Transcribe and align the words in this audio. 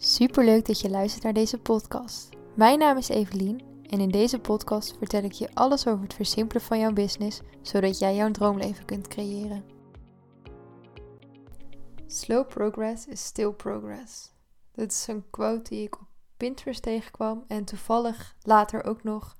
Superleuk 0.00 0.66
dat 0.66 0.80
je 0.80 0.90
luistert 0.90 1.24
naar 1.24 1.32
deze 1.32 1.58
podcast. 1.58 2.28
Mijn 2.54 2.78
naam 2.78 2.96
is 2.96 3.08
Evelien 3.08 3.62
en 3.82 4.00
in 4.00 4.08
deze 4.08 4.38
podcast 4.38 4.96
vertel 4.98 5.22
ik 5.22 5.32
je 5.32 5.54
alles 5.54 5.86
over 5.86 6.02
het 6.02 6.14
versimpelen 6.14 6.62
van 6.62 6.78
jouw 6.78 6.92
business, 6.92 7.40
zodat 7.62 7.98
jij 7.98 8.14
jouw 8.14 8.30
droomleven 8.30 8.84
kunt 8.84 9.08
creëren. 9.08 9.64
Slow 12.06 12.48
progress 12.48 13.06
is 13.06 13.24
still 13.24 13.50
progress. 13.50 14.32
Dat 14.72 14.90
is 14.90 15.06
een 15.06 15.30
quote 15.30 15.70
die 15.70 15.82
ik 15.82 16.00
op 16.00 16.06
Pinterest 16.36 16.82
tegenkwam 16.82 17.44
en 17.48 17.64
toevallig 17.64 18.36
later 18.42 18.84
ook 18.84 19.02
nog 19.02 19.36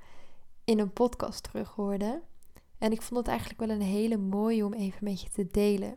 in 0.64 0.78
een 0.78 0.92
podcast 0.92 1.42
terughoorde. 1.42 2.22
En 2.78 2.92
ik 2.92 3.02
vond 3.02 3.20
het 3.20 3.28
eigenlijk 3.28 3.60
wel 3.60 3.70
een 3.70 3.82
hele 3.82 4.16
mooie 4.16 4.64
om 4.64 4.72
even 4.72 5.04
met 5.04 5.20
je 5.20 5.28
te 5.28 5.46
delen. 5.46 5.96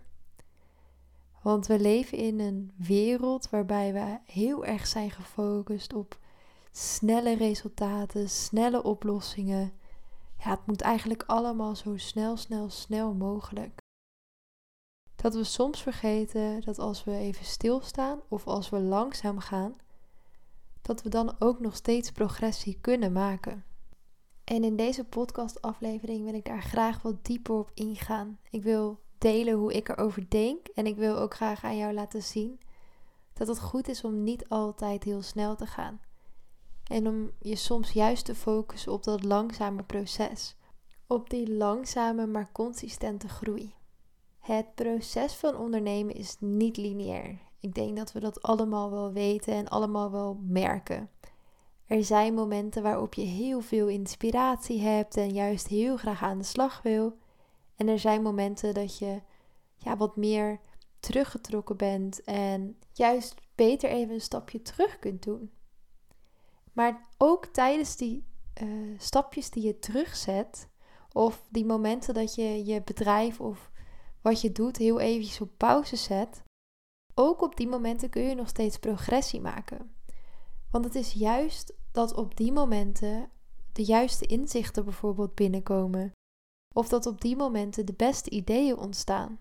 Want 1.42 1.68
we 1.68 1.80
leven 1.80 2.18
in 2.18 2.40
een 2.40 2.72
wereld 2.76 3.50
waarbij 3.50 3.94
we 3.94 4.18
heel 4.26 4.66
erg 4.66 4.88
zijn 4.88 5.12
gefocust 5.12 5.94
op 5.94 6.20
snelle 6.72 7.36
resultaten, 7.36 8.30
snelle 8.30 8.84
oplossingen. 8.84 9.74
Ja, 10.38 10.50
het 10.50 10.66
moet 10.66 10.82
eigenlijk 10.82 11.24
allemaal 11.28 11.76
zo 11.76 11.98
snel, 11.98 12.38
snel, 12.38 12.70
snel 12.70 13.14
mogelijk. 13.14 13.80
Dat 15.16 15.34
we 15.34 15.44
soms 15.44 15.82
vergeten 15.82 16.62
dat 16.62 16.80
als 16.80 17.04
we 17.04 17.16
even 17.16 17.46
stilstaan 17.46 18.20
of 18.28 18.48
als 18.48 18.70
we 18.70 18.80
langzaam 18.80 19.40
gaan, 19.40 19.76
dat 20.82 21.04
we 21.04 21.10
dan 21.10 21.36
ook 21.40 21.60
nog 21.60 21.76
steeds 21.76 22.12
progressie 22.12 22.78
kunnen 22.82 23.12
maken. 23.12 23.66
En 24.44 24.64
in 24.64 24.76
deze 24.76 25.04
podcastaflevering 25.04 26.24
wil 26.24 26.34
ik 26.34 26.46
daar 26.46 26.64
graag 26.64 27.02
wat 27.02 27.26
dieper 27.26 27.56
op 27.56 27.72
ingaan. 27.74 28.40
Ik 28.50 28.64
wil 28.64 29.00
delen 29.22 29.54
hoe 29.54 29.74
ik 29.74 29.90
erover 29.90 30.30
denk. 30.30 30.68
En 30.68 30.86
ik 30.86 30.96
wil 30.96 31.18
ook 31.18 31.34
graag 31.34 31.64
aan 31.64 31.78
jou 31.78 31.94
laten 31.94 32.24
zien 32.24 32.60
dat 33.34 33.48
het 33.48 33.60
goed 33.60 33.88
is 33.88 34.04
om 34.04 34.24
niet 34.24 34.50
altijd 34.50 35.04
heel 35.04 35.22
snel 35.22 35.56
te 35.56 35.66
gaan. 35.66 36.02
En 36.84 37.08
om 37.08 37.32
je 37.40 37.56
soms 37.56 37.92
juist 37.92 38.26
te 38.26 38.36
focussen 38.36 38.92
op 38.92 39.04
dat 39.04 39.24
langzame 39.24 39.84
proces. 39.84 40.56
Op 41.08 41.30
die 41.30 41.54
langzame 41.54 42.28
maar 42.28 42.50
consistente 42.52 43.30
groei. 43.30 43.74
Het 44.40 44.76
proces 44.76 45.34
van 45.34 45.58
ondernemen 45.58 46.16
is 46.16 46.36
niet 46.40 46.78
lineair. 46.78 47.40
Ik 47.60 47.74
denk 47.74 47.98
dat 47.98 48.12
we 48.12 48.20
dat 48.20 48.42
allemaal 48.42 48.92
wel 48.92 49.12
weten 49.12 49.54
en 49.54 49.68
allemaal 49.68 50.12
wel 50.12 50.40
merken. 50.42 51.10
Er 51.86 52.04
zijn 52.04 52.34
momenten 52.34 52.84
waarop 52.84 53.14
je 53.14 53.22
heel 53.22 53.62
veel 53.62 53.88
inspiratie 53.88 54.82
hebt 54.82 55.18
en 55.18 55.30
juist 55.34 55.68
heel 55.68 55.98
graag 55.98 56.24
aan 56.24 56.38
de 56.38 56.44
slag 56.44 56.82
wil. 56.82 57.18
En 57.82 57.88
er 57.88 58.00
zijn 58.00 58.22
momenten 58.22 58.74
dat 58.74 58.98
je 58.98 59.22
ja, 59.76 59.98
wat 59.98 60.16
meer 60.16 60.60
teruggetrokken 61.00 61.78
bent 61.78 62.24
en 62.24 62.78
juist 62.94 63.36
beter 63.56 63.90
even 63.90 64.14
een 64.14 64.22
stapje 64.22 64.62
terug 64.62 65.00
kunt 65.00 65.24
doen. 65.24 65.52
Maar 66.74 67.08
ook 67.18 67.46
tijdens 67.46 67.96
die 67.96 68.26
uh, 68.62 69.00
stapjes 69.00 69.50
die 69.50 69.64
je 69.64 69.80
terugzet, 69.80 70.68
of 71.12 71.48
die 71.50 71.66
momenten 71.66 72.14
dat 72.14 72.36
je 72.36 72.66
je 72.66 72.82
bedrijf 72.82 73.40
of 73.40 73.72
wat 74.22 74.42
je 74.42 74.52
doet 74.52 74.78
heel 74.78 75.00
eventjes 75.00 75.42
op 75.42 75.52
pauze 75.58 75.96
zet, 75.96 76.44
ook 77.16 77.42
op 77.42 77.56
die 77.56 77.68
momenten 77.68 78.10
kun 78.10 78.22
je 78.22 78.36
nog 78.36 78.50
steeds 78.50 78.78
progressie 78.78 79.42
maken. 79.42 79.96
Want 80.72 80.86
het 80.86 80.96
is 80.96 81.14
juist 81.14 81.74
dat 81.92 82.14
op 82.16 82.38
die 82.38 82.52
momenten 82.52 83.30
de 83.72 83.84
juiste 83.84 84.26
inzichten 84.26 84.84
bijvoorbeeld 84.84 85.36
binnenkomen. 85.36 86.12
Of 86.74 86.88
dat 86.88 87.06
op 87.06 87.22
die 87.22 87.36
momenten 87.36 87.86
de 87.86 87.94
beste 87.94 88.30
ideeën 88.30 88.78
ontstaan. 88.78 89.40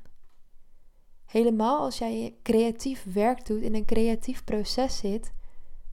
Helemaal 1.24 1.80
als 1.80 1.98
jij 1.98 2.36
creatief 2.42 3.04
werk 3.12 3.46
doet, 3.46 3.62
in 3.62 3.74
een 3.74 3.84
creatief 3.84 4.44
proces 4.44 4.96
zit, 4.96 5.32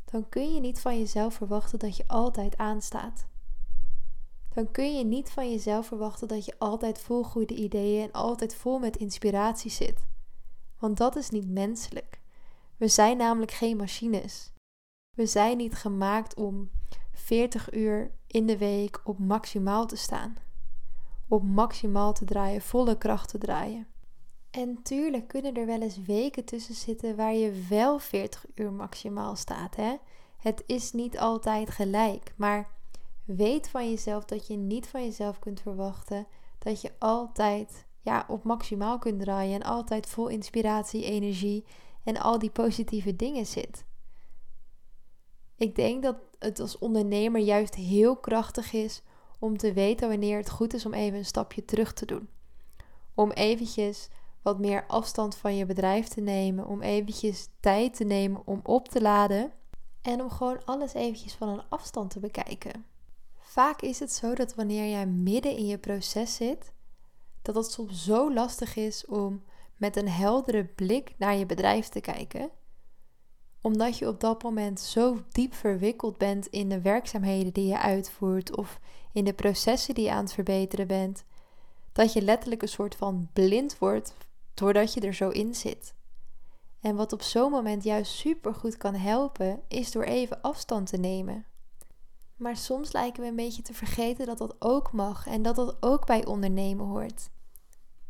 dan 0.05 0.29
kun 0.29 0.53
je 0.53 0.59
niet 0.59 0.79
van 0.79 0.97
jezelf 0.97 1.33
verwachten 1.33 1.79
dat 1.79 1.97
je 1.97 2.07
altijd 2.07 2.57
aanstaat. 2.57 3.27
Dan 4.53 4.71
kun 4.71 4.97
je 4.97 5.05
niet 5.05 5.29
van 5.29 5.51
jezelf 5.51 5.87
verwachten 5.87 6.27
dat 6.27 6.45
je 6.45 6.55
altijd 6.57 6.99
vol 6.99 7.23
goede 7.23 7.55
ideeën 7.55 8.03
en 8.03 8.11
altijd 8.11 8.55
vol 8.55 8.79
met 8.79 8.97
inspiratie 8.97 9.71
zit. 9.71 10.05
Want 10.79 10.97
dat 10.97 11.15
is 11.15 11.29
niet 11.29 11.49
menselijk. 11.49 12.21
We 12.77 12.87
zijn 12.87 13.17
namelijk 13.17 13.51
geen 13.51 13.77
machines. 13.77 14.53
We 15.15 15.25
zijn 15.25 15.57
niet 15.57 15.75
gemaakt 15.75 16.35
om 16.35 16.69
40 17.11 17.73
uur 17.73 18.11
in 18.27 18.45
de 18.45 18.57
week 18.57 19.01
op 19.03 19.19
maximaal 19.19 19.85
te 19.85 19.95
staan 19.95 20.46
op 21.27 21.43
maximaal 21.43 22.13
te 22.13 22.25
draaien, 22.25 22.61
volle 22.61 22.97
kracht 22.97 23.29
te 23.29 23.37
draaien. 23.37 23.87
En 24.51 24.81
tuurlijk 24.83 25.27
kunnen 25.27 25.53
er 25.53 25.65
wel 25.65 25.81
eens 25.81 26.01
weken 26.01 26.45
tussen 26.45 26.75
zitten 26.75 27.15
waar 27.15 27.33
je 27.33 27.65
wel 27.69 27.99
40 27.99 28.45
uur 28.55 28.71
maximaal 28.71 29.35
staat. 29.35 29.75
Hè? 29.75 29.95
Het 30.37 30.63
is 30.65 30.91
niet 30.91 31.19
altijd 31.19 31.69
gelijk, 31.69 32.33
maar 32.35 32.69
weet 33.25 33.69
van 33.69 33.89
jezelf 33.89 34.25
dat 34.25 34.47
je 34.47 34.55
niet 34.55 34.87
van 34.87 35.03
jezelf 35.03 35.39
kunt 35.39 35.61
verwachten 35.61 36.27
dat 36.59 36.81
je 36.81 36.91
altijd 36.99 37.85
ja, 38.01 38.25
op 38.27 38.43
maximaal 38.43 38.99
kunt 38.99 39.19
draaien 39.19 39.61
en 39.61 39.67
altijd 39.67 40.07
vol 40.07 40.27
inspiratie, 40.27 41.03
energie 41.03 41.65
en 42.03 42.17
al 42.17 42.39
die 42.39 42.49
positieve 42.49 43.15
dingen 43.15 43.45
zit. 43.45 43.85
Ik 45.55 45.75
denk 45.75 46.03
dat 46.03 46.17
het 46.39 46.59
als 46.59 46.77
ondernemer 46.77 47.41
juist 47.41 47.75
heel 47.75 48.17
krachtig 48.17 48.73
is 48.73 49.01
om 49.39 49.57
te 49.57 49.73
weten 49.73 50.07
wanneer 50.07 50.37
het 50.37 50.49
goed 50.49 50.73
is 50.73 50.85
om 50.85 50.93
even 50.93 51.17
een 51.17 51.25
stapje 51.25 51.65
terug 51.65 51.93
te 51.93 52.05
doen. 52.05 52.29
Om 53.13 53.31
eventjes 53.31 54.09
wat 54.41 54.59
meer 54.59 54.85
afstand 54.87 55.35
van 55.35 55.55
je 55.55 55.65
bedrijf 55.65 56.07
te 56.07 56.21
nemen, 56.21 56.67
om 56.67 56.81
eventjes 56.81 57.47
tijd 57.59 57.95
te 57.95 58.03
nemen 58.03 58.41
om 58.45 58.59
op 58.63 58.87
te 58.87 59.01
laden 59.01 59.51
en 60.01 60.21
om 60.21 60.29
gewoon 60.29 60.65
alles 60.65 60.93
eventjes 60.93 61.33
van 61.33 61.49
een 61.49 61.63
afstand 61.69 62.09
te 62.09 62.19
bekijken. 62.19 62.85
Vaak 63.39 63.81
is 63.81 63.99
het 63.99 64.11
zo 64.11 64.33
dat 64.33 64.55
wanneer 64.55 64.89
jij 64.89 65.05
midden 65.05 65.57
in 65.57 65.65
je 65.65 65.77
proces 65.77 66.35
zit, 66.35 66.73
dat 67.41 67.55
het 67.55 67.71
soms 67.71 68.03
zo 68.03 68.33
lastig 68.33 68.75
is 68.75 69.05
om 69.05 69.43
met 69.77 69.95
een 69.95 70.09
heldere 70.09 70.65
blik 70.65 71.15
naar 71.17 71.35
je 71.35 71.45
bedrijf 71.45 71.87
te 71.87 72.01
kijken 72.01 72.51
omdat 73.67 73.97
je 73.97 74.07
op 74.07 74.19
dat 74.19 74.43
moment 74.43 74.79
zo 74.79 75.17
diep 75.31 75.53
verwikkeld 75.53 76.17
bent 76.17 76.47
in 76.47 76.69
de 76.69 76.81
werkzaamheden 76.81 77.53
die 77.53 77.67
je 77.67 77.79
uitvoert 77.79 78.57
of 78.57 78.79
in 79.17 79.23
de 79.23 79.33
processen 79.33 79.95
die 79.95 80.03
je 80.03 80.11
aan 80.11 80.23
het 80.23 80.33
verbeteren 80.33 80.87
bent, 80.87 81.23
dat 81.91 82.13
je 82.13 82.21
letterlijk 82.21 82.61
een 82.61 82.67
soort 82.67 82.95
van 82.95 83.29
blind 83.33 83.77
wordt 83.77 84.13
doordat 84.53 84.93
je 84.93 85.01
er 85.01 85.13
zo 85.13 85.29
in 85.29 85.55
zit. 85.55 85.93
En 86.81 86.95
wat 86.95 87.13
op 87.13 87.21
zo'n 87.21 87.51
moment 87.51 87.83
juist 87.83 88.11
super 88.11 88.53
goed 88.53 88.77
kan 88.77 88.93
helpen, 88.95 89.61
is 89.67 89.91
door 89.91 90.03
even 90.03 90.41
afstand 90.41 90.87
te 90.87 90.97
nemen. 90.97 91.45
Maar 92.35 92.57
soms 92.57 92.91
lijken 92.91 93.21
we 93.21 93.29
een 93.29 93.35
beetje 93.35 93.61
te 93.61 93.73
vergeten 93.73 94.25
dat 94.25 94.37
dat 94.37 94.55
ook 94.59 94.91
mag 94.91 95.27
en 95.27 95.41
dat 95.41 95.55
dat 95.55 95.77
ook 95.79 96.05
bij 96.05 96.25
ondernemen 96.25 96.85
hoort. 96.85 97.29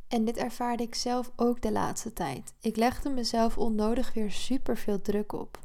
En 0.07 0.25
dit 0.25 0.37
ervaarde 0.37 0.83
ik 0.83 0.95
zelf 0.95 1.31
ook 1.35 1.61
de 1.61 1.71
laatste 1.71 2.13
tijd. 2.13 2.53
Ik 2.61 2.75
legde 2.75 3.09
mezelf 3.09 3.57
onnodig 3.57 4.13
weer 4.13 4.31
super 4.31 4.77
veel 4.77 5.01
druk 5.01 5.33
op. 5.33 5.59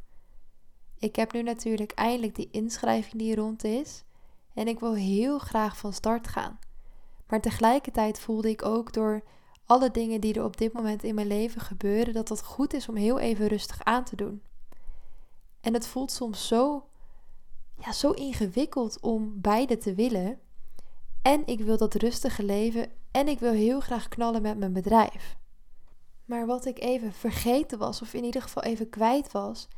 Ik 0.99 1.17
heb 1.17 1.33
nu 1.33 1.43
natuurlijk 1.43 1.93
eindelijk 1.93 2.35
die 2.35 2.49
inschrijving 2.51 3.23
die 3.23 3.35
rond 3.35 3.65
is 3.65 4.05
en 4.55 4.69
ik 4.69 4.81
wil 4.81 4.95
heel 4.95 5.39
graag 5.39 5.77
van 5.77 5.93
start 5.93 6.29
gaan. 6.29 6.59
Maar 7.29 7.41
tegelijkertijd 7.41 8.21
voelde 8.21 8.51
ik 8.51 8.65
ook 8.65 8.93
door 8.93 9.23
alle 9.67 9.91
dingen 9.91 10.21
die 10.21 10.35
er 10.35 10.45
op 10.45 10.57
dit 10.57 10.73
moment 10.73 11.03
in 11.03 11.15
mijn 11.15 11.27
leven 11.27 11.61
gebeuren 11.61 12.15
dat 12.15 12.29
het 12.29 12.43
goed 12.43 12.75
is 12.75 12.89
om 12.89 12.97
heel 12.97 13.19
even 13.19 13.47
rustig 13.47 13.85
aan 13.85 14.05
te 14.05 14.17
doen. 14.17 14.43
En 15.61 15.75
het 15.75 15.87
voelt 15.87 16.13
soms 16.13 16.47
zo, 16.47 16.87
ja, 17.79 17.93
zo 17.93 18.11
ingewikkeld 18.11 19.01
om 19.01 19.41
beide 19.41 19.79
te 19.79 19.95
willen. 19.95 20.41
En 21.23 21.47
ik 21.47 21.61
wil 21.61 21.77
dat 21.77 21.95
rustige 21.95 22.45
leven 22.45 22.91
en 23.11 23.29
ik 23.29 23.39
wil 23.39 23.53
heel 23.53 23.81
graag 23.81 24.09
knallen 24.09 24.43
met 24.43 24.59
mijn 24.59 24.73
bedrijf. 24.73 25.37
Maar 26.25 26.47
wat 26.47 26.65
ik 26.65 26.81
even 26.81 27.13
vergeten 27.13 27.79
was, 27.79 28.03
of 28.03 28.15
in 28.15 28.25
ieder 28.25 28.43
geval 28.43 28.63
even 28.63 28.89
kwijt 28.89 29.33
was, 29.33 29.69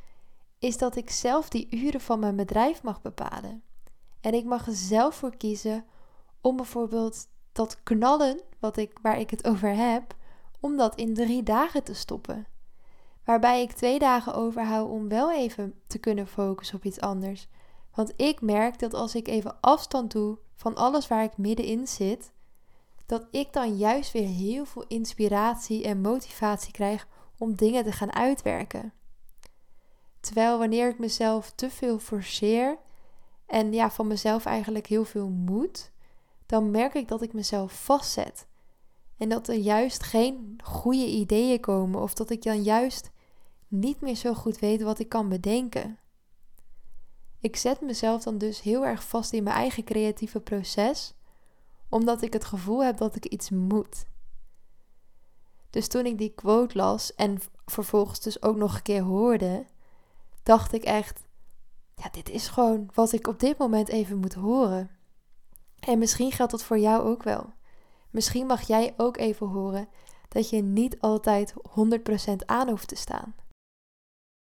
is 0.58 0.78
dat 0.78 0.96
ik 0.96 1.10
zelf 1.10 1.48
die 1.48 1.68
uren 1.70 2.00
van 2.00 2.18
mijn 2.18 2.36
bedrijf 2.36 2.82
mag 2.82 3.02
bepalen. 3.02 3.62
En 4.24 4.34
ik 4.34 4.44
mag 4.44 4.66
er 4.66 4.74
zelf 4.74 5.14
voor 5.14 5.36
kiezen 5.36 5.84
om 6.40 6.56
bijvoorbeeld 6.56 7.28
dat 7.52 7.82
knallen, 7.82 8.40
wat 8.58 8.76
ik, 8.76 8.98
waar 9.02 9.18
ik 9.18 9.30
het 9.30 9.46
over 9.46 9.76
heb, 9.76 10.14
om 10.60 10.76
dat 10.76 10.94
in 10.94 11.14
drie 11.14 11.42
dagen 11.42 11.84
te 11.84 11.94
stoppen. 11.94 12.46
Waarbij 13.24 13.62
ik 13.62 13.72
twee 13.72 13.98
dagen 13.98 14.34
overhoud 14.34 14.90
om 14.90 15.08
wel 15.08 15.32
even 15.32 15.74
te 15.86 15.98
kunnen 15.98 16.26
focussen 16.26 16.76
op 16.76 16.84
iets 16.84 17.00
anders. 17.00 17.48
Want 17.94 18.12
ik 18.16 18.40
merk 18.40 18.78
dat 18.78 18.94
als 18.94 19.14
ik 19.14 19.28
even 19.28 19.60
afstand 19.60 20.12
doe 20.12 20.38
van 20.54 20.74
alles 20.74 21.08
waar 21.08 21.24
ik 21.24 21.36
middenin 21.36 21.86
zit, 21.86 22.32
dat 23.06 23.26
ik 23.30 23.52
dan 23.52 23.76
juist 23.76 24.12
weer 24.12 24.28
heel 24.28 24.64
veel 24.64 24.84
inspiratie 24.88 25.84
en 25.84 26.00
motivatie 26.00 26.72
krijg 26.72 27.08
om 27.38 27.54
dingen 27.54 27.84
te 27.84 27.92
gaan 27.92 28.12
uitwerken. 28.12 28.92
Terwijl 30.20 30.58
wanneer 30.58 30.88
ik 30.88 30.98
mezelf 30.98 31.50
te 31.50 31.70
veel 31.70 31.98
forceer 31.98 32.78
en 33.46 33.72
ja, 33.72 33.90
van 33.90 34.06
mezelf 34.06 34.44
eigenlijk 34.44 34.86
heel 34.86 35.04
veel 35.04 35.28
moet, 35.28 35.92
dan 36.46 36.70
merk 36.70 36.94
ik 36.94 37.08
dat 37.08 37.22
ik 37.22 37.32
mezelf 37.32 37.84
vastzet. 37.84 38.46
En 39.16 39.28
dat 39.28 39.48
er 39.48 39.54
juist 39.54 40.02
geen 40.02 40.58
goede 40.64 41.06
ideeën 41.06 41.60
komen 41.60 42.02
of 42.02 42.14
dat 42.14 42.30
ik 42.30 42.42
dan 42.42 42.62
juist 42.62 43.10
niet 43.68 44.00
meer 44.00 44.14
zo 44.14 44.34
goed 44.34 44.58
weet 44.58 44.82
wat 44.82 44.98
ik 44.98 45.08
kan 45.08 45.28
bedenken. 45.28 45.98
Ik 47.40 47.56
zet 47.56 47.80
mezelf 47.80 48.22
dan 48.22 48.38
dus 48.38 48.60
heel 48.60 48.86
erg 48.86 49.04
vast 49.04 49.32
in 49.32 49.42
mijn 49.42 49.56
eigen 49.56 49.84
creatieve 49.84 50.40
proces, 50.40 51.14
omdat 51.88 52.22
ik 52.22 52.32
het 52.32 52.44
gevoel 52.44 52.84
heb 52.84 52.96
dat 52.96 53.16
ik 53.16 53.26
iets 53.26 53.50
moet. 53.50 54.06
Dus 55.70 55.88
toen 55.88 56.06
ik 56.06 56.18
die 56.18 56.34
quote 56.34 56.76
las 56.76 57.14
en 57.14 57.38
vervolgens 57.66 58.20
dus 58.20 58.42
ook 58.42 58.56
nog 58.56 58.74
een 58.74 58.82
keer 58.82 59.02
hoorde, 59.02 59.66
dacht 60.42 60.72
ik 60.72 60.82
echt: 60.82 61.23
ja, 61.94 62.08
dit 62.10 62.30
is 62.30 62.48
gewoon 62.48 62.90
wat 62.94 63.12
ik 63.12 63.26
op 63.26 63.40
dit 63.40 63.58
moment 63.58 63.88
even 63.88 64.18
moet 64.18 64.34
horen. 64.34 64.90
En 65.78 65.98
misschien 65.98 66.32
geldt 66.32 66.52
dat 66.52 66.64
voor 66.64 66.78
jou 66.78 67.08
ook 67.08 67.22
wel. 67.22 67.52
Misschien 68.10 68.46
mag 68.46 68.62
jij 68.62 68.94
ook 68.96 69.16
even 69.16 69.46
horen 69.46 69.88
dat 70.28 70.50
je 70.50 70.62
niet 70.62 71.00
altijd 71.00 71.54
100% 72.32 72.34
aan 72.46 72.68
hoeft 72.68 72.88
te 72.88 72.96
staan. 72.96 73.34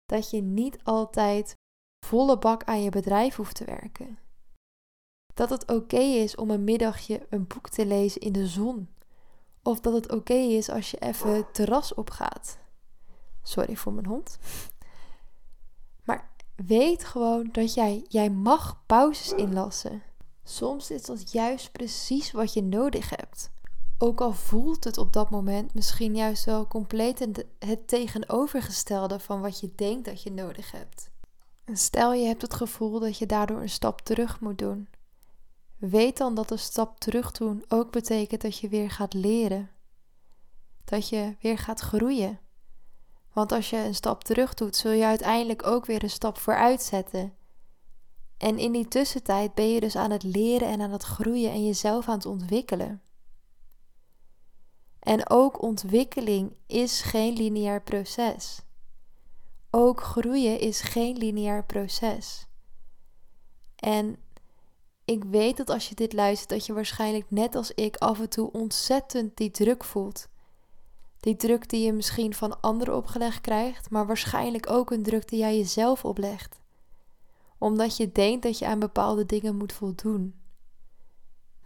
Dat 0.04 0.30
je 0.30 0.42
niet 0.42 0.78
altijd 0.82 1.54
volle 2.06 2.38
bak 2.38 2.64
aan 2.64 2.82
je 2.82 2.90
bedrijf 2.90 3.36
hoeft 3.36 3.56
te 3.56 3.64
werken. 3.64 4.18
Dat 5.34 5.50
het 5.50 5.70
oké 5.70 5.98
is 5.98 6.34
om 6.34 6.50
een 6.50 6.64
middagje 6.64 7.26
een 7.30 7.46
boek 7.46 7.68
te 7.68 7.86
lezen 7.86 8.20
in 8.20 8.32
de 8.32 8.46
zon. 8.46 8.88
Of 9.62 9.80
dat 9.80 9.92
het 9.92 10.12
oké 10.12 10.34
is 10.34 10.68
als 10.68 10.90
je 10.90 10.98
even 10.98 11.52
terras 11.52 11.94
opgaat. 11.94 12.58
Sorry 13.42 13.76
voor 13.76 13.92
mijn 13.92 14.06
hond. 14.06 14.38
Weet 16.56 17.04
gewoon 17.04 17.48
dat 17.52 17.74
jij, 17.74 18.04
jij 18.08 18.30
mag 18.30 18.82
pauzes 18.86 19.32
inlassen. 19.32 20.02
Soms 20.44 20.90
is 20.90 21.02
dat 21.02 21.32
juist 21.32 21.72
precies 21.72 22.32
wat 22.32 22.52
je 22.52 22.62
nodig 22.62 23.10
hebt. 23.10 23.50
Ook 23.98 24.20
al 24.20 24.32
voelt 24.32 24.84
het 24.84 24.98
op 24.98 25.12
dat 25.12 25.30
moment 25.30 25.74
misschien 25.74 26.16
juist 26.16 26.44
wel 26.44 26.66
compleet 26.66 27.26
het 27.58 27.88
tegenovergestelde 27.88 29.18
van 29.18 29.40
wat 29.40 29.60
je 29.60 29.72
denkt 29.74 30.04
dat 30.04 30.22
je 30.22 30.32
nodig 30.32 30.70
hebt. 30.70 31.10
Stel 31.72 32.12
je 32.12 32.26
hebt 32.26 32.42
het 32.42 32.54
gevoel 32.54 33.00
dat 33.00 33.18
je 33.18 33.26
daardoor 33.26 33.60
een 33.60 33.68
stap 33.68 34.00
terug 34.00 34.40
moet 34.40 34.58
doen. 34.58 34.88
Weet 35.76 36.16
dan 36.16 36.34
dat 36.34 36.50
een 36.50 36.58
stap 36.58 37.00
terug 37.00 37.32
doen 37.32 37.64
ook 37.68 37.92
betekent 37.92 38.40
dat 38.40 38.58
je 38.58 38.68
weer 38.68 38.90
gaat 38.90 39.14
leren. 39.14 39.70
Dat 40.84 41.08
je 41.08 41.36
weer 41.40 41.58
gaat 41.58 41.80
groeien. 41.80 42.38
Want 43.36 43.52
als 43.52 43.70
je 43.70 43.76
een 43.76 43.94
stap 43.94 44.24
terug 44.24 44.54
doet, 44.54 44.76
zul 44.76 44.90
je 44.90 45.04
uiteindelijk 45.04 45.66
ook 45.66 45.86
weer 45.86 46.02
een 46.02 46.10
stap 46.10 46.38
vooruit 46.38 46.82
zetten. 46.82 47.34
En 48.36 48.58
in 48.58 48.72
die 48.72 48.88
tussentijd 48.88 49.54
ben 49.54 49.68
je 49.68 49.80
dus 49.80 49.96
aan 49.96 50.10
het 50.10 50.22
leren 50.22 50.68
en 50.68 50.80
aan 50.80 50.90
het 50.90 51.02
groeien 51.02 51.50
en 51.50 51.66
jezelf 51.66 52.08
aan 52.08 52.14
het 52.14 52.26
ontwikkelen. 52.26 53.02
En 54.98 55.30
ook 55.30 55.62
ontwikkeling 55.62 56.52
is 56.66 57.02
geen 57.02 57.32
lineair 57.32 57.82
proces. 57.82 58.60
Ook 59.70 60.00
groeien 60.00 60.60
is 60.60 60.80
geen 60.80 61.16
lineair 61.16 61.64
proces. 61.64 62.46
En 63.76 64.16
ik 65.04 65.24
weet 65.24 65.56
dat 65.56 65.70
als 65.70 65.88
je 65.88 65.94
dit 65.94 66.12
luistert, 66.12 66.48
dat 66.48 66.66
je 66.66 66.72
waarschijnlijk 66.72 67.30
net 67.30 67.54
als 67.54 67.72
ik 67.74 67.96
af 67.96 68.20
en 68.20 68.28
toe 68.28 68.52
ontzettend 68.52 69.36
die 69.36 69.50
druk 69.50 69.84
voelt. 69.84 70.28
Die 71.26 71.36
druk 71.36 71.68
die 71.68 71.84
je 71.84 71.92
misschien 71.92 72.34
van 72.34 72.60
anderen 72.60 72.96
opgelegd 72.96 73.40
krijgt, 73.40 73.90
maar 73.90 74.06
waarschijnlijk 74.06 74.70
ook 74.70 74.90
een 74.90 75.02
druk 75.02 75.28
die 75.28 75.38
jij 75.38 75.56
jezelf 75.56 76.04
oplegt. 76.04 76.60
Omdat 77.58 77.96
je 77.96 78.12
denkt 78.12 78.42
dat 78.42 78.58
je 78.58 78.66
aan 78.66 78.78
bepaalde 78.78 79.26
dingen 79.26 79.56
moet 79.56 79.72
voldoen. 79.72 80.34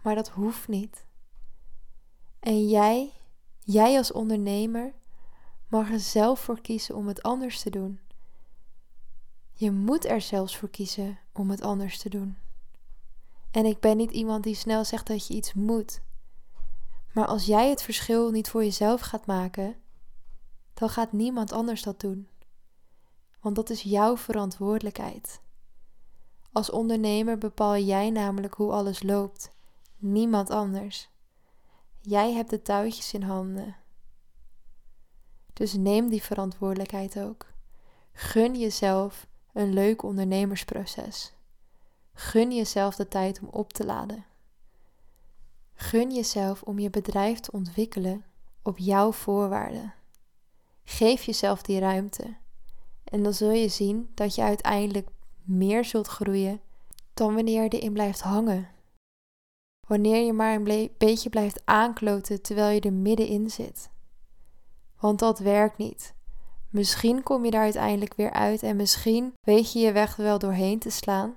Maar 0.01 0.15
dat 0.15 0.29
hoeft 0.29 0.67
niet. 0.67 1.05
En 2.39 2.67
jij, 2.67 3.13
jij 3.59 3.97
als 3.97 4.11
ondernemer, 4.11 4.93
mag 5.67 5.91
er 5.91 5.99
zelf 5.99 6.39
voor 6.39 6.61
kiezen 6.61 6.95
om 6.95 7.07
het 7.07 7.21
anders 7.21 7.61
te 7.61 7.69
doen. 7.69 7.99
Je 9.51 9.71
moet 9.71 10.05
er 10.05 10.21
zelfs 10.21 10.57
voor 10.57 10.69
kiezen 10.69 11.19
om 11.33 11.49
het 11.49 11.61
anders 11.61 11.97
te 11.99 12.09
doen. 12.09 12.37
En 13.51 13.65
ik 13.65 13.79
ben 13.79 13.97
niet 13.97 14.11
iemand 14.11 14.43
die 14.43 14.55
snel 14.55 14.85
zegt 14.85 15.07
dat 15.07 15.27
je 15.27 15.33
iets 15.33 15.53
moet. 15.53 16.01
Maar 17.13 17.25
als 17.25 17.45
jij 17.45 17.69
het 17.69 17.81
verschil 17.81 18.31
niet 18.31 18.49
voor 18.49 18.63
jezelf 18.63 19.01
gaat 19.01 19.25
maken, 19.25 19.75
dan 20.73 20.89
gaat 20.89 21.11
niemand 21.11 21.51
anders 21.51 21.83
dat 21.83 21.99
doen. 21.99 22.27
Want 23.39 23.55
dat 23.55 23.69
is 23.69 23.81
jouw 23.81 24.17
verantwoordelijkheid. 24.17 25.41
Als 26.51 26.69
ondernemer 26.69 27.37
bepaal 27.37 27.77
jij 27.77 28.09
namelijk 28.09 28.53
hoe 28.53 28.71
alles 28.71 29.03
loopt, 29.03 29.51
niemand 29.97 30.49
anders. 30.49 31.09
Jij 32.01 32.33
hebt 32.33 32.49
de 32.49 32.61
touwtjes 32.61 33.13
in 33.13 33.21
handen. 33.21 33.75
Dus 35.53 35.73
neem 35.73 36.09
die 36.09 36.23
verantwoordelijkheid 36.23 37.19
ook. 37.19 37.45
Gun 38.13 38.59
jezelf 38.59 39.27
een 39.53 39.73
leuk 39.73 40.03
ondernemersproces. 40.03 41.33
Gun 42.13 42.51
jezelf 42.51 42.95
de 42.95 43.07
tijd 43.07 43.39
om 43.41 43.47
op 43.47 43.73
te 43.73 43.85
laden. 43.85 44.25
Gun 45.91 46.11
jezelf 46.11 46.61
om 46.61 46.79
je 46.79 46.89
bedrijf 46.89 47.39
te 47.39 47.51
ontwikkelen 47.51 48.25
op 48.61 48.77
jouw 48.77 49.11
voorwaarden. 49.11 49.93
Geef 50.83 51.23
jezelf 51.23 51.61
die 51.61 51.79
ruimte. 51.79 52.35
En 53.03 53.23
dan 53.23 53.33
zul 53.33 53.51
je 53.51 53.67
zien 53.67 54.11
dat 54.13 54.35
je 54.35 54.41
uiteindelijk 54.41 55.09
meer 55.43 55.85
zult 55.85 56.07
groeien 56.07 56.61
dan 57.13 57.35
wanneer 57.35 57.63
je 57.63 57.69
erin 57.69 57.93
blijft 57.93 58.21
hangen. 58.21 58.69
Wanneer 59.87 60.25
je 60.25 60.33
maar 60.33 60.55
een 60.55 60.91
beetje 60.97 61.29
blijft 61.29 61.61
aankloten 61.65 62.41
terwijl 62.41 62.69
je 62.69 62.81
er 62.81 62.93
middenin 62.93 63.49
zit. 63.49 63.89
Want 64.99 65.19
dat 65.19 65.39
werkt 65.39 65.77
niet. 65.77 66.13
Misschien 66.69 67.23
kom 67.23 67.45
je 67.45 67.51
daar 67.51 67.63
uiteindelijk 67.63 68.13
weer 68.13 68.31
uit 68.31 68.63
en 68.63 68.75
misschien 68.75 69.33
weet 69.41 69.71
je 69.71 69.79
je 69.79 69.91
weg 69.91 70.15
wel 70.15 70.39
doorheen 70.39 70.79
te 70.79 70.89
slaan. 70.89 71.35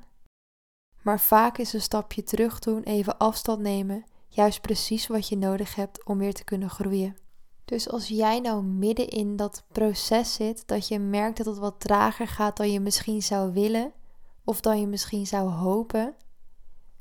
Maar 1.02 1.20
vaak 1.20 1.58
is 1.58 1.72
een 1.72 1.80
stapje 1.80 2.22
terug 2.22 2.58
doen, 2.58 2.82
even 2.82 3.18
afstand 3.18 3.60
nemen, 3.60 4.04
juist 4.34 4.60
precies 4.60 5.06
wat 5.06 5.28
je 5.28 5.36
nodig 5.36 5.74
hebt 5.74 6.04
om 6.04 6.18
weer 6.18 6.34
te 6.34 6.44
kunnen 6.44 6.70
groeien. 6.70 7.16
Dus 7.64 7.88
als 7.88 8.08
jij 8.08 8.40
nou 8.40 8.62
midden 8.62 9.08
in 9.08 9.36
dat 9.36 9.64
proces 9.72 10.34
zit, 10.34 10.66
dat 10.66 10.88
je 10.88 10.98
merkt 10.98 11.36
dat 11.36 11.46
het 11.46 11.58
wat 11.58 11.80
trager 11.80 12.28
gaat 12.28 12.56
dan 12.56 12.72
je 12.72 12.80
misschien 12.80 13.22
zou 13.22 13.52
willen, 13.52 13.92
of 14.44 14.60
dan 14.60 14.80
je 14.80 14.86
misschien 14.86 15.26
zou 15.26 15.50
hopen, 15.50 16.14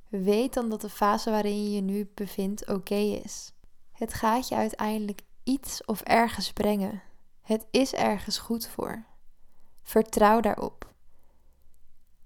weet 0.09 0.53
dan 0.53 0.69
dat 0.69 0.81
de 0.81 0.89
fase 0.89 1.29
waarin 1.29 1.63
je 1.63 1.71
je 1.71 1.81
nu 1.81 2.11
bevindt 2.13 2.67
oké 2.67 2.95
is. 2.95 3.53
Het 3.91 4.13
gaat 4.13 4.47
je 4.47 4.55
uiteindelijk 4.55 5.21
iets 5.43 5.85
of 5.85 6.01
ergens 6.01 6.53
brengen. 6.53 7.01
Het 7.41 7.67
is 7.71 7.93
ergens 7.93 8.37
goed 8.37 8.67
voor. 8.67 9.05
Vertrouw 9.81 10.39
daarop. 10.39 10.93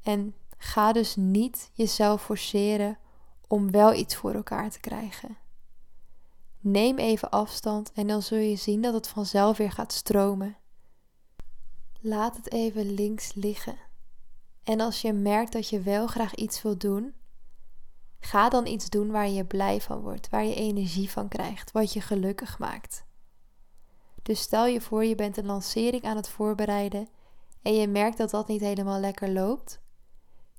En 0.04 0.36
ga 0.58 0.92
dus 0.92 1.16
niet 1.16 1.70
jezelf 1.74 2.24
forceren 2.24 2.98
om 3.48 3.72
wel 3.72 3.94
iets 3.94 4.16
voor 4.16 4.34
elkaar 4.34 4.70
te 4.70 4.80
krijgen. 4.80 5.38
Neem 6.60 6.98
even 6.98 7.30
afstand 7.30 7.92
en 7.92 8.08
dan 8.08 8.22
zul 8.22 8.38
je 8.38 8.56
zien 8.56 8.82
dat 8.82 8.94
het 8.94 9.08
vanzelf 9.08 9.58
weer 9.58 9.72
gaat 9.72 9.94
stromen. 9.94 10.58
Laat 12.02 12.36
het 12.36 12.52
even 12.52 12.94
links 12.94 13.34
liggen. 13.34 13.78
En 14.64 14.80
als 14.80 15.02
je 15.02 15.14
merkt 15.14 15.52
dat 15.52 15.70
je 15.70 15.82
wel 15.82 16.08
graag 16.08 16.36
iets 16.36 16.62
wil 16.62 16.78
doen, 16.78 17.14
ga 18.20 18.50
dan 18.50 18.66
iets 18.66 18.90
doen 18.90 19.12
waar 19.12 19.30
je 19.30 19.46
blij 19.46 19.82
van 19.82 20.00
wordt, 20.02 20.30
waar 20.30 20.46
je 20.46 20.56
energie 20.56 21.10
van 21.10 21.28
krijgt, 21.28 21.72
wat 21.72 21.94
je 21.94 22.02
gelukkig 22.02 22.60
maakt. 22.60 23.06
Dus 24.22 24.42
stel 24.42 24.66
je 24.66 24.82
voor, 24.82 25.06
je 25.06 25.16
bent 25.16 25.38
een 25.38 25.46
lancering 25.46 26.04
aan 26.04 26.16
het 26.16 26.30
voorbereiden 26.30 27.08
en 27.62 27.74
je 27.76 27.88
merkt 27.88 28.18
dat 28.18 28.30
dat 28.30 28.48
niet 28.48 28.62
helemaal 28.62 29.00
lekker 29.00 29.30
loopt. 29.30 29.82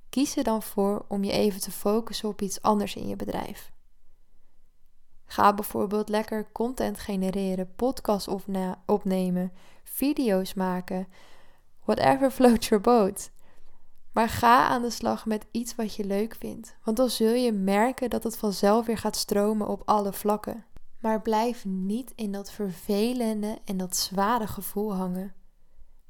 Kies 0.09 0.35
er 0.35 0.43
dan 0.43 0.61
voor 0.61 1.05
om 1.07 1.23
je 1.23 1.31
even 1.31 1.61
te 1.61 1.71
focussen 1.71 2.29
op 2.29 2.41
iets 2.41 2.61
anders 2.61 2.95
in 2.95 3.07
je 3.07 3.15
bedrijf. 3.15 3.71
Ga 5.25 5.53
bijvoorbeeld 5.53 6.09
lekker 6.09 6.51
content 6.51 6.99
genereren, 6.99 7.75
podcasts 7.75 8.27
opnemen, 8.85 9.51
video's 9.83 10.53
maken, 10.53 11.07
whatever 11.83 12.31
floats 12.37 12.67
your 12.67 12.83
boat. 12.83 13.31
Maar 14.11 14.29
ga 14.29 14.67
aan 14.67 14.81
de 14.81 14.89
slag 14.89 15.25
met 15.25 15.45
iets 15.51 15.75
wat 15.75 15.95
je 15.95 16.05
leuk 16.05 16.35
vindt, 16.35 16.75
want 16.83 16.97
dan 16.97 17.09
zul 17.09 17.33
je 17.33 17.51
merken 17.51 18.09
dat 18.09 18.23
het 18.23 18.37
vanzelf 18.37 18.85
weer 18.85 18.97
gaat 18.97 19.15
stromen 19.15 19.67
op 19.67 19.81
alle 19.85 20.13
vlakken. 20.13 20.65
Maar 20.99 21.21
blijf 21.21 21.65
niet 21.65 22.11
in 22.15 22.31
dat 22.31 22.51
vervelende 22.51 23.57
en 23.65 23.77
dat 23.77 23.95
zware 23.95 24.47
gevoel 24.47 24.95
hangen. 24.95 25.33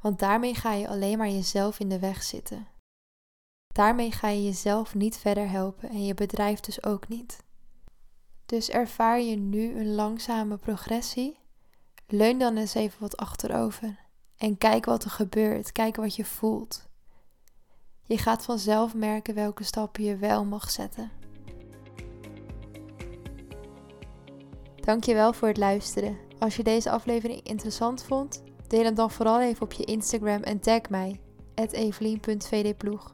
Want 0.02 0.20
daarmee 0.20 0.56
ga 0.56 0.74
je 0.74 0.88
alleen 0.88 1.18
maar 1.18 1.30
jezelf 1.30 1.80
in 1.80 1.90
de 1.90 2.00
weg 2.00 2.24
zitten. 2.24 2.68
Daarmee 3.80 4.12
ga 4.12 4.28
je 4.28 4.44
jezelf 4.44 4.96
niet 4.96 5.18
verder 5.18 5.50
helpen 5.50 5.90
en 5.90 6.06
je 6.06 6.14
bedrijf 6.14 6.60
dus 6.60 6.84
ook 6.84 7.08
niet. 7.08 7.44
Dus 8.46 8.70
ervaar 8.70 9.22
je 9.22 9.36
nu 9.36 9.80
een 9.80 9.96
langzame 9.96 10.58
progressie? 10.58 11.38
Leun 12.08 12.40
dan 12.40 12.58
eens 12.58 12.74
even 12.74 13.02
wat 13.02 13.18
achterover 13.18 14.00
en 14.38 14.58
kijk 14.58 14.86
wat 14.86 15.04
er 15.04 15.10
gebeurt, 15.10 15.72
kijk 15.72 15.96
wat 15.96 16.16
je 16.16 16.26
voelt. 16.26 16.88
Je 18.04 18.18
gaat 18.18 18.44
vanzelf 18.44 18.96
merken 18.96 19.36
welke 19.36 19.64
stappen 19.64 20.04
je 20.04 20.18
wel 20.18 20.46
mag 20.46 20.72
zetten. 20.72 21.12
Dankjewel 24.76 25.34
voor 25.34 25.48
het 25.48 25.58
luisteren. 25.58 26.18
Als 26.40 26.56
je 26.56 26.64
deze 26.64 26.90
aflevering 26.90 27.42
interessant 27.44 28.04
vond, 28.04 28.44
Deel 28.68 28.84
hem 28.84 28.96
dan 28.96 29.12
vooral 29.12 29.42
even 29.42 29.62
op 29.62 29.74
je 29.74 29.84
Instagram 29.84 30.44
en 30.44 30.60
tag 30.60 30.90
mij, 30.90 31.20
evelien.vdploeg. 31.56 33.14